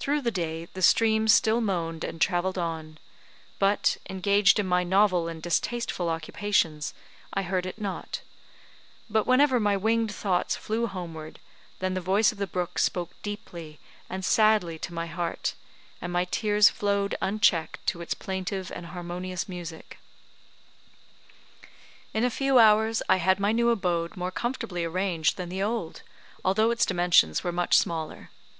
[0.00, 2.98] Through the day the stream still moaned and travelled on,
[3.60, 6.92] but, engaged in my novel and distasteful occupations,
[7.32, 8.22] I heard it not;
[9.08, 11.38] but whenever my winged thoughts flew homeward,
[11.78, 13.78] then the voice of the brook spoke deeply
[14.10, 15.54] and sadly to my heart,
[16.02, 20.00] and my tears flowed unchecked to its plaintive and harmonious music.
[22.12, 26.02] In a few hours I had my new abode more comfortably arranged than the old,
[26.44, 28.30] although its dimensions were much smaller.